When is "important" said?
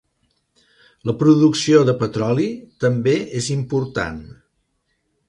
3.57-4.19